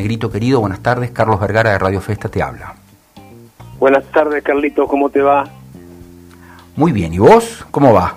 Negrito 0.00 0.30
querido, 0.30 0.60
buenas 0.60 0.82
tardes. 0.82 1.10
Carlos 1.10 1.38
Vergara 1.38 1.72
de 1.72 1.78
Radio 1.78 2.00
Festa 2.00 2.30
te 2.30 2.42
habla. 2.42 2.74
Buenas 3.78 4.02
tardes, 4.06 4.42
Carlito, 4.42 4.88
¿cómo 4.88 5.10
te 5.10 5.20
va? 5.20 5.46
Muy 6.74 6.90
bien, 6.90 7.12
¿y 7.12 7.18
vos? 7.18 7.66
¿Cómo 7.70 7.92
va? 7.92 8.14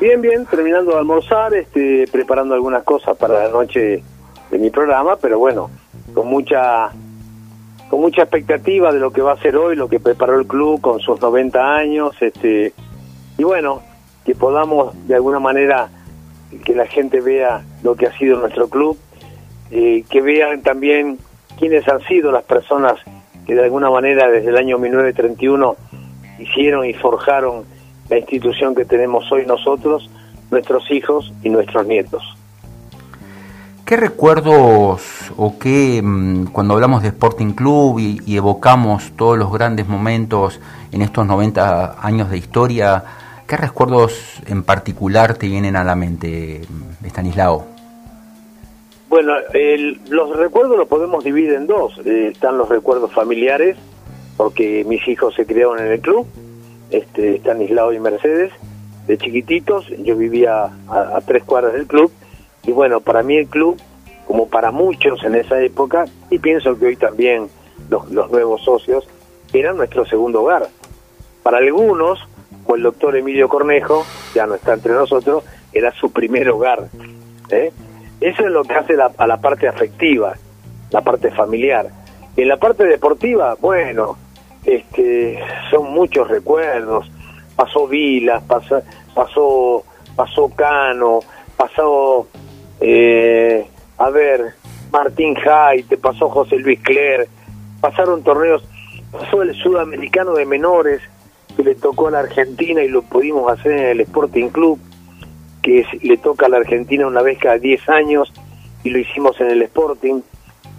Bien, 0.00 0.20
bien, 0.20 0.44
terminando 0.46 0.90
de 0.90 0.98
almorzar, 0.98 1.54
este, 1.54 2.08
preparando 2.10 2.54
algunas 2.54 2.82
cosas 2.82 3.16
para 3.16 3.44
la 3.44 3.50
noche 3.50 4.02
de 4.50 4.58
mi 4.58 4.70
programa, 4.70 5.14
pero 5.14 5.38
bueno, 5.38 5.70
con 6.12 6.26
mucha 6.26 6.90
con 7.88 8.00
mucha 8.00 8.22
expectativa 8.22 8.92
de 8.92 8.98
lo 8.98 9.12
que 9.12 9.22
va 9.22 9.34
a 9.34 9.40
ser 9.40 9.56
hoy, 9.56 9.76
lo 9.76 9.88
que 9.88 10.00
preparó 10.00 10.40
el 10.40 10.46
club 10.48 10.80
con 10.80 10.98
sus 10.98 11.20
90 11.20 11.76
años, 11.76 12.16
este 12.20 12.72
y 13.38 13.44
bueno, 13.44 13.80
que 14.24 14.34
podamos 14.34 14.92
de 15.06 15.14
alguna 15.14 15.38
manera 15.38 15.88
que 16.64 16.74
la 16.74 16.86
gente 16.86 17.20
vea 17.20 17.62
lo 17.84 17.94
que 17.94 18.08
ha 18.08 18.18
sido 18.18 18.40
nuestro 18.40 18.68
club, 18.68 18.98
eh, 19.70 20.04
que 20.10 20.20
vean 20.20 20.62
también 20.62 21.18
quiénes 21.58 21.86
han 21.88 22.00
sido 22.02 22.32
las 22.32 22.44
personas 22.44 22.94
que 23.46 23.54
de 23.54 23.64
alguna 23.64 23.90
manera 23.90 24.28
desde 24.28 24.50
el 24.50 24.56
año 24.56 24.78
1931 24.78 25.76
hicieron 26.38 26.86
y 26.86 26.92
forjaron 26.94 27.64
la 28.08 28.18
institución 28.18 28.74
que 28.74 28.84
tenemos 28.84 29.30
hoy 29.30 29.46
nosotros, 29.46 30.10
nuestros 30.50 30.90
hijos 30.90 31.32
y 31.42 31.50
nuestros 31.50 31.86
nietos. 31.86 32.22
¿Qué 33.84 33.96
recuerdos 33.96 35.32
o 35.36 35.58
qué, 35.58 36.00
mm, 36.02 36.46
cuando 36.46 36.74
hablamos 36.74 37.02
de 37.02 37.08
Sporting 37.08 37.52
Club 37.54 37.98
y, 37.98 38.20
y, 38.24 38.36
evocamos 38.36 39.12
todos 39.16 39.36
los 39.36 39.52
grandes 39.52 39.88
momentos 39.88 40.60
en 40.92 41.02
estos 41.02 41.26
90 41.26 41.96
años 42.00 42.30
de 42.30 42.38
historia, 42.38 43.02
qué 43.48 43.56
recuerdos 43.56 44.42
en 44.46 44.62
particular 44.62 45.34
te 45.34 45.48
vienen 45.48 45.74
a 45.74 45.82
la 45.82 45.96
mente, 45.96 46.62
Estanislao? 47.04 47.79
Bueno, 49.10 49.32
el, 49.54 50.00
los 50.08 50.36
recuerdos 50.36 50.78
los 50.78 50.86
podemos 50.86 51.24
dividir 51.24 51.54
en 51.54 51.66
dos. 51.66 51.98
Eh, 52.04 52.28
están 52.32 52.56
los 52.56 52.68
recuerdos 52.68 53.12
familiares, 53.12 53.76
porque 54.36 54.84
mis 54.86 55.06
hijos 55.08 55.34
se 55.34 55.44
criaron 55.44 55.80
en 55.80 55.90
el 55.90 56.00
club, 56.00 56.28
este, 56.92 57.34
Estanislao 57.34 57.92
y 57.92 57.98
Mercedes, 57.98 58.52
de 59.08 59.18
chiquititos. 59.18 59.88
Yo 60.04 60.14
vivía 60.14 60.70
a, 60.86 61.16
a 61.16 61.20
tres 61.22 61.42
cuadras 61.42 61.72
del 61.72 61.88
club. 61.88 62.12
Y 62.62 62.70
bueno, 62.70 63.00
para 63.00 63.24
mí 63.24 63.36
el 63.36 63.48
club, 63.48 63.80
como 64.28 64.48
para 64.48 64.70
muchos 64.70 65.24
en 65.24 65.34
esa 65.34 65.60
época, 65.60 66.04
y 66.30 66.38
pienso 66.38 66.78
que 66.78 66.86
hoy 66.86 66.96
también 66.96 67.48
los, 67.88 68.08
los 68.12 68.30
nuevos 68.30 68.62
socios, 68.62 69.08
era 69.52 69.72
nuestro 69.72 70.06
segundo 70.06 70.42
hogar. 70.42 70.68
Para 71.42 71.58
algunos, 71.58 72.20
como 72.62 72.76
el 72.76 72.82
doctor 72.84 73.16
Emilio 73.16 73.48
Cornejo, 73.48 74.06
ya 74.36 74.46
no 74.46 74.54
está 74.54 74.74
entre 74.74 74.92
nosotros, 74.92 75.42
era 75.72 75.90
su 75.94 76.12
primer 76.12 76.48
hogar. 76.50 76.86
¿eh? 77.50 77.72
Eso 78.20 78.44
es 78.44 78.50
lo 78.50 78.64
que 78.64 78.74
hace 78.74 78.94
la, 78.94 79.10
a 79.16 79.26
la 79.26 79.38
parte 79.38 79.66
afectiva, 79.66 80.34
la 80.90 81.00
parte 81.00 81.30
familiar. 81.30 81.88
En 82.36 82.48
la 82.48 82.58
parte 82.58 82.84
deportiva, 82.84 83.56
bueno, 83.60 84.16
este, 84.64 85.38
son 85.70 85.92
muchos 85.92 86.28
recuerdos. 86.28 87.10
Pasó 87.56 87.86
Vilas, 87.86 88.42
pasó, 88.44 88.82
pasó, 89.14 89.84
pasó 90.16 90.48
Cano, 90.50 91.20
pasó, 91.56 92.28
eh, 92.80 93.66
a 93.98 94.10
ver, 94.10 94.54
Martín 94.90 95.36
te 95.88 95.96
pasó 95.96 96.28
José 96.30 96.56
Luis 96.56 96.80
Cler, 96.80 97.28
pasaron 97.80 98.22
torneos, 98.22 98.62
pasó 99.12 99.42
el 99.42 99.54
sudamericano 99.54 100.32
de 100.32 100.46
menores 100.46 101.02
que 101.56 101.62
le 101.62 101.74
tocó 101.74 102.08
a 102.08 102.12
la 102.12 102.18
Argentina 102.20 102.82
y 102.82 102.88
lo 102.88 103.02
pudimos 103.02 103.50
hacer 103.52 103.72
en 103.72 103.86
el 103.88 104.00
Sporting 104.00 104.48
Club 104.48 104.78
que 105.62 105.84
le 106.02 106.16
toca 106.16 106.46
a 106.46 106.48
la 106.48 106.58
Argentina 106.58 107.06
una 107.06 107.22
vez 107.22 107.38
cada 107.38 107.58
10 107.58 107.88
años 107.88 108.32
y 108.82 108.90
lo 108.90 108.98
hicimos 108.98 109.40
en 109.40 109.50
el 109.50 109.62
Sporting, 109.62 110.20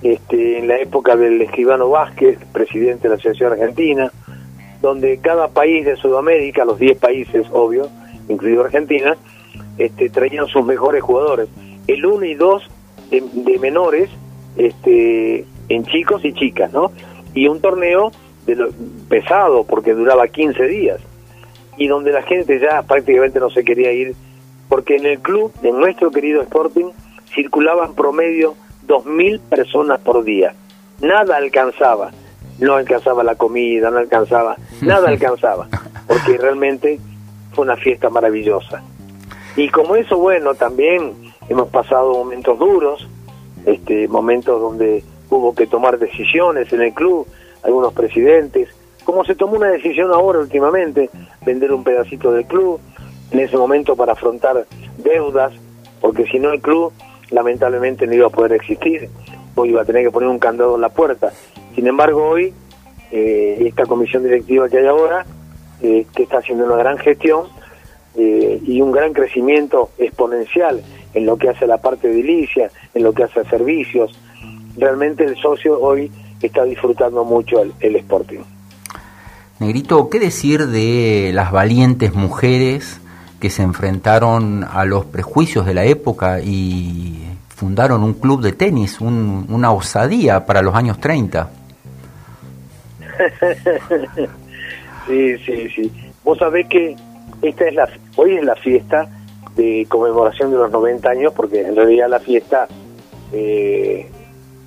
este, 0.02 0.58
en 0.58 0.68
la 0.68 0.78
época 0.78 1.16
del 1.16 1.42
escribano 1.42 1.90
Vázquez, 1.90 2.40
presidente 2.52 3.04
de 3.04 3.10
la 3.10 3.16
Asociación 3.16 3.54
Argentina, 3.54 4.12
donde 4.82 5.20
cada 5.20 5.50
país 5.50 5.86
de 5.86 5.96
Sudamérica, 5.96 6.66
los 6.66 6.80
10 6.80 6.98
países, 6.98 7.46
obvio, 7.52 7.88
incluido 8.28 8.64
Argentina, 8.64 9.16
este, 9.78 10.10
traían 10.10 10.48
sus 10.48 10.66
mejores 10.66 11.04
jugadores. 11.04 11.50
El 11.88 12.06
1 12.06 12.26
y 12.26 12.34
2 12.34 12.64
de, 13.12 13.24
de, 13.34 13.60
menores, 13.60 14.10
este, 14.58 15.46
en 15.70 15.86
chicos 15.86 16.26
y 16.26 16.34
chicas, 16.34 16.74
¿no? 16.74 16.92
Y 17.36 17.48
un 17.48 17.62
torneo 17.62 18.12
de 18.48 18.56
lo, 18.56 18.70
pesado, 19.08 19.64
porque 19.64 19.94
duraba 19.94 20.28
15 20.28 20.68
días, 20.68 21.00
y 21.78 21.88
donde 21.88 22.12
la 22.12 22.24
gente 22.24 22.60
ya 22.60 22.82
prácticamente 22.82 23.40
no 23.40 23.50
se 23.52 23.64
quería 23.64 23.92
ir 23.92 24.16
porque 24.72 24.96
en 24.96 25.06
el 25.06 25.20
club, 25.20 25.52
en 25.64 25.78
nuestro 25.78 26.12
querido 26.12 26.42
Sporting, 26.44 26.92
circulaban 27.36 27.94
promedio 27.94 28.56
2.000 28.88 29.42
personas 29.42 30.00
por 30.00 30.24
día. 30.24 30.54
Nada 31.02 31.36
alcanzaba, 31.36 32.12
no 32.58 32.76
alcanzaba 32.76 33.22
la 33.22 33.36
comida, 33.36 33.92
no 33.92 33.98
alcanzaba, 33.98 34.56
nada 34.82 35.10
alcanzaba, 35.10 35.68
porque 36.08 36.38
realmente 36.38 37.02
fue 37.52 37.66
una 37.66 37.76
fiesta 37.76 38.10
maravillosa. 38.10 38.82
Y 39.58 39.68
como 39.68 39.98
eso, 39.98 40.18
bueno, 40.18 40.56
también 40.56 41.16
hemos 41.50 41.68
pasado 41.68 42.14
momentos 42.14 42.58
duros, 42.58 43.06
este, 43.66 44.08
momentos 44.08 44.62
donde 44.62 45.04
hubo 45.30 45.54
que 45.54 45.68
tomar 45.68 46.00
decisiones 46.00 46.72
en 46.72 46.82
el 46.84 46.94
club, 46.94 47.28
algunos 47.62 47.92
presidentes, 47.92 48.70
como 49.04 49.26
se 49.26 49.36
tomó 49.36 49.58
una 49.58 49.68
decisión 49.68 50.14
ahora 50.14 50.40
últimamente, 50.40 51.10
vender 51.46 51.74
un 51.74 51.84
pedacito 51.84 52.32
del 52.32 52.46
club, 52.46 52.80
en 53.32 53.40
ese 53.40 53.58
momento 53.58 53.96
para 53.96 54.14
afrontar 54.14 54.66
deudas, 54.98 55.54
porque 56.00 56.26
si 56.26 56.40
no 56.40 56.52
el 56.52 56.62
club 56.62 56.92
lamentablemente 57.32 58.06
no 58.06 58.14
iba 58.14 58.28
a 58.28 58.30
poder 58.30 58.54
existir, 58.54 59.10
o 59.56 59.66
iba 59.66 59.82
a 59.82 59.86
tener 59.86 60.04
que 60.04 60.12
poner 60.12 60.30
un 60.30 60.40
candado 60.40 60.76
en 60.76 60.82
la 60.82 60.90
puerta. 60.90 61.32
Sin 61.76 61.88
embargo, 61.88 62.28
hoy, 62.28 62.54
eh, 63.12 63.58
esta 63.66 63.86
comisión 63.86 64.24
directiva 64.24 64.70
que 64.70 64.78
hay 64.78 64.86
ahora, 64.86 65.26
eh, 65.82 66.06
que 66.16 66.24
está 66.24 66.38
haciendo 66.38 66.66
una 66.66 66.76
gran 66.76 66.98
gestión 66.98 67.48
eh, 68.16 68.62
y 68.66 68.82
un 68.82 68.92
gran 68.92 69.14
crecimiento 69.14 69.90
exponencial 69.98 70.82
en 71.14 71.26
lo 71.26 71.38
que 71.38 71.50
hace 71.50 71.68
la 71.68 71.78
parte 71.78 72.08
de 72.08 72.20
edilicia, 72.20 72.70
en 72.94 73.04
lo 73.04 73.14
que 73.14 73.24
hace 73.24 73.42
a 73.42 73.50
servicios, 73.50 74.12
realmente 74.78 75.26
el 75.26 75.36
socio 75.38 75.80
hoy 75.80 76.12
está 76.42 76.64
disfrutando 76.64 77.24
mucho 77.24 77.62
el, 77.62 77.74
el 77.80 77.96
Sporting. 77.98 78.40
Negrito, 79.60 80.10
¿qué 80.10 80.20
decir 80.20 80.68
de 80.68 81.32
las 81.34 81.52
valientes 81.52 82.14
mujeres 82.16 83.01
que 83.42 83.50
se 83.50 83.64
enfrentaron 83.64 84.64
a 84.64 84.86
los 84.86 85.06
prejuicios 85.06 85.66
de 85.66 85.74
la 85.74 85.84
época 85.84 86.40
y 86.40 87.26
fundaron 87.50 88.04
un 88.04 88.14
club 88.14 88.42
de 88.42 88.54
tenis, 88.54 89.02
un, 89.02 89.48
una 89.50 89.72
osadía 89.72 90.46
para 90.46 90.62
los 90.62 90.76
años 90.76 91.00
30. 91.00 91.50
sí, 95.08 95.38
sí, 95.40 95.70
sí. 95.76 95.92
Vos 96.24 96.38
sabés 96.38 96.68
que 96.68 96.96
esta 97.42 97.68
es 97.68 97.74
la, 97.74 97.90
hoy 98.16 98.36
es 98.36 98.44
la 98.44 98.56
fiesta 98.56 99.10
de 99.56 99.88
conmemoración 99.90 100.52
de 100.52 100.58
los 100.58 100.72
90 100.72 101.10
años, 101.10 101.34
porque 101.36 101.62
en 101.62 101.76
realidad 101.76 102.10
la 102.10 102.20
fiesta, 102.20 102.68
eh, 103.34 104.08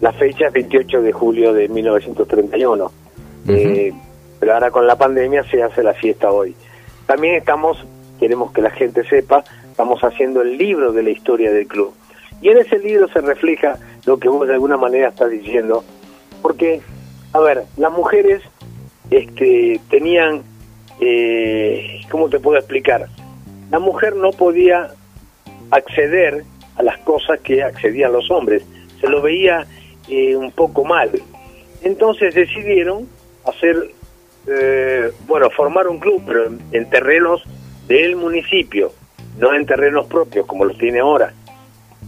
la 0.01 0.13
fecha 0.13 0.49
es 0.49 0.53
28 0.53 1.01
de 1.01 1.13
julio 1.13 1.53
de 1.53 1.69
1931. 1.69 2.85
Uh 2.85 2.89
-huh. 2.89 3.57
eh, 3.57 3.95
pero 4.41 4.55
ahora 4.55 4.73
con 4.73 4.85
la 4.85 4.97
pandemia 4.97 5.45
se 5.45 5.63
hace 5.63 5.83
la 5.83 5.95
fiesta 5.95 6.33
hoy. 6.33 6.57
También 7.07 7.37
estamos 7.37 7.79
queremos 8.19 8.53
que 8.53 8.63
la 8.63 8.71
gente 8.71 9.05
sepa, 9.05 9.45
estamos 9.71 10.01
haciendo 10.03 10.43
el 10.43 10.57
libro 10.57 10.93
de 10.93 11.03
la 11.03 11.11
historia 11.11 11.53
del 11.53 11.67
club. 11.67 11.95
Y 12.41 12.49
en 12.49 12.59
ese 12.59 12.79
libro 12.79 13.09
se 13.09 13.21
refleja 13.21 13.79
lo 14.07 14.19
que 14.19 14.29
vos 14.29 14.47
de 14.47 14.55
alguna 14.55 14.77
manera 14.77 15.09
estás 15.09 15.31
diciendo, 15.31 15.85
porque, 16.43 16.81
a 17.33 17.41
ver, 17.41 17.65
las 17.77 17.93
mujeres 17.93 18.43
este, 19.11 19.81
tenían, 19.91 20.43
eh, 21.01 22.03
¿cómo 22.11 22.29
te 22.29 22.39
puedo 22.39 22.59
explicar? 22.59 23.09
La 23.71 23.79
mujer 23.79 24.15
no 24.17 24.31
podía 24.31 24.91
acceder 25.71 26.45
a 26.77 26.83
las 26.83 26.99
cosas 26.99 27.41
que 27.41 27.63
accedían 27.63 28.13
los 28.13 28.31
hombres, 28.31 28.65
se 29.01 29.09
lo 29.09 29.23
veía 29.23 29.67
eh, 30.09 30.37
un 30.37 30.53
poco 30.53 30.85
mal. 30.85 31.11
Entonces 31.83 32.35
decidieron 32.35 33.09
hacer, 33.47 33.91
eh, 34.47 35.11
bueno, 35.27 35.51
formar 35.51 35.89
un 35.89 35.99
club, 35.99 36.23
pero 36.27 36.47
en, 36.47 36.61
en 36.73 36.89
terrenos 36.91 37.43
del 37.87 38.17
municipio, 38.17 38.93
no 39.39 39.55
en 39.55 39.67
terrenos 39.67 40.07
propios 40.07 40.47
como 40.47 40.65
los 40.65 40.79
tiene 40.79 41.01
ahora. 41.01 41.33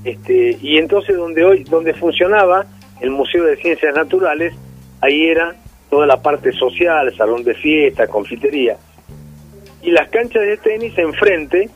Este, 0.05 0.57
y 0.61 0.79
entonces 0.79 1.17
donde 1.17 1.45
hoy 1.45 1.65
donde 1.65 1.95
funcionaba 1.95 2.67
el 3.01 3.11
Museo 3.11 3.45
de 3.45 3.57
Ciencias 3.57 3.95
Naturales, 3.95 4.55
ahí 5.01 5.27
era 5.27 5.57
toda 5.91 6.07
la 6.07 6.23
parte 6.23 6.53
social, 6.53 7.15
salón 7.17 7.43
de 7.45 7.55
fiesta, 7.55 8.07
confitería. 8.07 8.77
Y 9.83 9.91
las 9.91 10.09
canchas 10.09 10.43
de 10.43 10.57
tenis 10.57 10.97
enfrente 10.99 11.69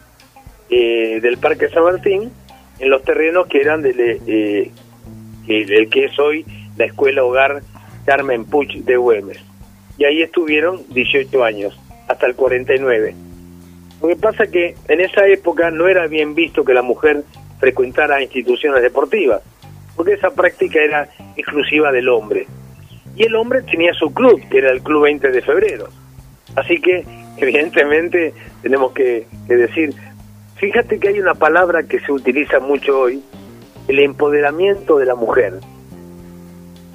eh, 0.68 1.20
del 1.20 1.38
Parque 1.38 1.68
San 1.68 1.84
Martín, 1.84 2.30
en 2.78 2.90
los 2.90 3.02
terrenos 3.02 3.46
que 3.46 3.60
eran 3.60 3.82
del 3.82 4.70
el 5.48 5.90
que 5.90 6.04
es 6.04 6.18
hoy 6.18 6.44
la 6.76 6.84
Escuela 6.84 7.24
Hogar 7.24 7.62
Carmen 8.06 8.44
Puch 8.44 8.72
de 8.76 8.96
Güemes. 8.96 9.38
Y 9.98 10.04
ahí 10.04 10.22
estuvieron 10.22 10.82
18 10.88 11.44
años, 11.44 11.78
hasta 12.08 12.26
el 12.26 12.34
49. 12.34 13.14
Lo 14.02 14.08
que 14.08 14.16
pasa 14.16 14.44
es 14.44 14.50
que 14.50 14.74
en 14.88 15.00
esa 15.00 15.26
época 15.26 15.70
no 15.70 15.88
era 15.88 16.06
bien 16.06 16.34
visto 16.34 16.64
que 16.64 16.74
la 16.74 16.82
mujer 16.82 17.22
frecuentara 17.58 18.22
instituciones 18.22 18.82
deportivas. 18.82 19.42
porque 19.96 20.14
esa 20.14 20.30
práctica 20.30 20.80
era 20.80 21.08
exclusiva 21.36 21.92
del 21.92 22.08
hombre. 22.08 22.46
Y 23.16 23.24
el 23.24 23.34
hombre 23.36 23.60
tenía 23.62 23.92
su 23.92 24.14
club, 24.14 24.40
que 24.48 24.58
era 24.58 24.70
el 24.70 24.80
Club 24.82 25.02
20 25.02 25.30
de 25.30 25.42
Febrero. 25.42 25.88
Así 26.56 26.80
que, 26.80 27.04
evidentemente, 27.36 28.32
tenemos 28.62 28.92
que, 28.92 29.26
que 29.46 29.56
decir, 29.56 29.94
fíjate 30.56 30.98
que 30.98 31.08
hay 31.08 31.20
una 31.20 31.34
palabra 31.34 31.82
que 31.82 32.00
se 32.00 32.12
utiliza 32.12 32.60
mucho 32.60 32.98
hoy, 32.98 33.22
el 33.88 33.98
empoderamiento 33.98 34.96
de 34.96 35.04
la 35.04 35.16
mujer. 35.16 35.54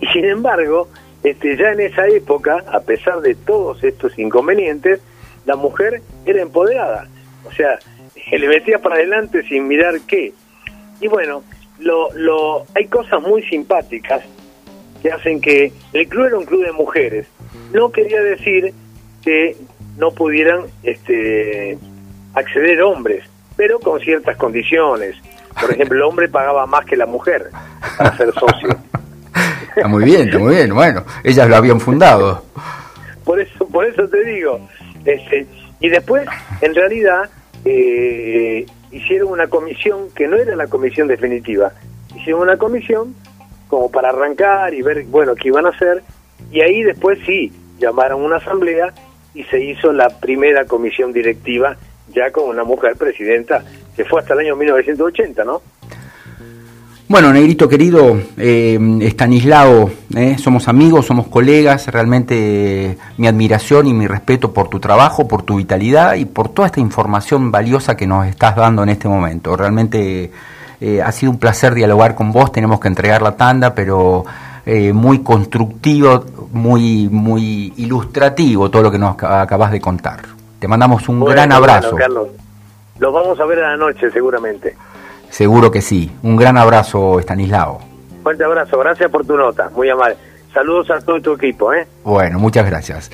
Y 0.02 0.08
sin 0.08 0.26
embargo, 0.26 0.88
este, 1.24 1.58
ya 1.58 1.72
en 1.72 1.82
esa 1.82 2.08
época, 2.08 2.64
a 2.72 2.80
pesar 2.82 3.22
de 3.22 3.36
todos 3.36 3.84
estos 3.84 4.18
inconvenientes, 4.18 5.02
la 5.46 5.56
mujer 5.56 6.02
era 6.26 6.42
empoderada. 6.42 7.08
O 7.46 7.52
sea, 7.52 7.80
le 8.32 8.48
metía 8.48 8.80
para 8.80 8.96
adelante 8.96 9.44
sin 9.48 9.68
mirar 9.68 9.96
qué. 10.08 10.34
Y 11.00 11.08
bueno, 11.08 11.44
lo, 11.80 12.12
lo, 12.14 12.66
hay 12.74 12.88
cosas 12.88 13.22
muy 13.22 13.44
simpáticas 13.44 14.24
que 15.02 15.12
hacen 15.12 15.40
que 15.40 15.72
el 15.94 16.08
club 16.08 16.26
era 16.26 16.38
un 16.38 16.46
club 16.46 16.66
de 16.66 16.72
mujeres. 16.72 17.28
No 17.74 17.92
quería 17.92 18.22
decir 18.22 18.74
que 19.24 19.56
no 19.98 20.12
pudieran 20.12 20.66
este, 20.84 21.78
acceder 22.34 22.82
hombres, 22.82 23.24
pero 23.56 23.80
con 23.80 24.00
ciertas 24.00 24.38
condiciones. 24.38 25.16
Por 25.60 25.72
ejemplo, 25.72 25.98
el 25.98 26.04
hombre 26.04 26.28
pagaba 26.28 26.66
más 26.66 26.86
que 26.86 26.98
la 26.98 27.06
mujer 27.06 27.50
para 27.98 28.18
ser 28.18 28.34
socio. 28.34 28.70
Está 29.76 29.88
muy 29.88 30.06
bien, 30.06 30.28
está 30.28 30.40
muy 30.40 30.56
bien. 30.56 30.74
Bueno, 30.74 31.04
ellas 31.24 31.50
lo 31.50 31.56
habían 31.56 31.80
fundado. 31.80 32.44
Por 33.24 33.40
eso, 33.40 33.68
por 33.68 33.86
eso 33.86 34.08
te 34.08 34.24
digo. 34.24 34.60
Este, 35.06 35.46
y 35.80 35.90
después, 35.90 36.28
en 36.62 36.74
realidad, 36.76 37.30
eh, 37.64 38.66
hicieron 38.92 39.30
una 39.30 39.48
comisión 39.48 40.10
que 40.16 40.28
no 40.28 40.38
era 40.38 40.56
la 40.56 40.68
comisión 40.68 41.08
definitiva. 41.08 41.74
Hicieron 42.16 42.42
una 42.42 42.58
comisión 42.58 43.16
como 43.68 43.92
para 43.92 44.10
arrancar 44.10 44.74
y 44.74 44.82
ver, 44.82 45.04
bueno, 45.06 45.36
qué 45.36 45.50
iban 45.50 45.66
a 45.66 45.70
hacer. 45.70 46.04
Y 46.52 46.62
ahí 46.62 46.84
después 46.84 47.20
sí, 47.26 47.52
llamaron 47.80 48.22
una 48.22 48.38
asamblea 48.38 48.94
y 49.34 49.44
se 49.44 49.64
hizo 49.64 49.92
la 49.92 50.10
primera 50.10 50.66
comisión 50.66 51.12
directiva 51.12 51.76
ya 52.14 52.32
con 52.32 52.50
una 52.50 52.64
mujer 52.64 52.96
presidenta 52.96 53.64
que 53.96 54.06
fue 54.06 54.22
hasta 54.22 54.34
el 54.34 54.42
año 54.42 54.56
1980, 54.56 55.44
¿no? 55.44 55.62
Bueno, 57.08 57.32
Negrito 57.32 57.70
querido, 57.70 58.18
eh, 58.36 58.80
Estanislao, 59.02 59.92
eh, 60.16 60.38
somos 60.40 60.68
amigos, 60.68 61.06
somos 61.06 61.28
colegas, 61.28 61.88
realmente 61.90 62.98
mi 63.18 63.28
admiración 63.28 63.86
y 63.86 63.94
mi 63.94 64.08
respeto 64.08 64.52
por 64.52 64.70
tu 64.70 64.80
trabajo, 64.80 65.28
por 65.28 65.44
tu 65.44 65.58
vitalidad 65.58 66.16
y 66.16 66.26
por 66.26 66.50
toda 66.50 66.66
esta 66.66 66.80
información 66.80 67.52
valiosa 67.52 67.96
que 67.96 68.08
nos 68.08 68.26
estás 68.26 68.56
dando 68.56 68.82
en 68.82 68.90
este 68.90 69.08
momento. 69.08 69.56
Realmente 69.56 70.32
eh, 70.82 71.02
ha 71.04 71.12
sido 71.12 71.32
un 71.32 71.38
placer 71.38 71.76
dialogar 71.76 72.16
con 72.16 72.32
vos, 72.32 72.52
tenemos 72.52 72.80
que 72.80 72.88
entregar 72.88 73.22
la 73.22 73.36
tanda, 73.36 73.76
pero 73.76 74.26
eh, 74.66 74.92
muy 74.92 75.20
constructivo, 75.20 76.26
muy, 76.54 77.08
muy 77.08 77.72
ilustrativo 77.78 78.72
todo 78.72 78.82
lo 78.82 78.92
que 78.92 78.98
nos 78.98 79.12
acabas 79.22 79.72
de 79.72 79.80
contar. 79.80 80.22
Te 80.58 80.68
mandamos 80.68 81.08
un 81.08 81.24
gran 81.24 81.52
abrazo. 81.52 81.92
Bueno, 81.92 81.98
Carlos, 82.00 82.28
los 82.98 83.14
vamos 83.14 83.40
a 83.40 83.46
ver 83.46 83.60
a 83.60 83.70
la 83.70 83.78
noche 83.78 84.10
seguramente. 84.10 84.76
Seguro 85.36 85.70
que 85.70 85.82
sí. 85.82 86.10
Un 86.24 86.38
gran 86.38 86.58
abrazo, 86.58 87.20
Estanislao. 87.20 87.82
Fuerte 88.24 88.46
abrazo, 88.46 88.80
gracias 88.80 89.12
por 89.12 89.26
tu 89.26 89.36
nota, 89.36 89.70
muy 89.76 89.90
amable. 89.90 90.16
Saludos 90.54 90.90
a 90.92 91.02
todo 91.02 91.20
tu 91.20 91.34
equipo, 91.34 91.74
¿eh? 91.74 91.86
Bueno, 92.06 92.40
muchas 92.40 92.66
gracias. 92.66 93.12